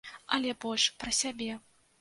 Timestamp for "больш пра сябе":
0.65-1.51